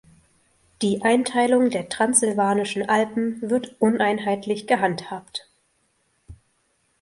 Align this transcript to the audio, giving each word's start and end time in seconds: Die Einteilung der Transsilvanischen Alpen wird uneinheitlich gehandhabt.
Die 0.81 1.03
Einteilung 1.03 1.69
der 1.69 1.87
Transsilvanischen 1.87 2.89
Alpen 2.89 3.39
wird 3.39 3.75
uneinheitlich 3.79 4.65
gehandhabt. 4.65 5.47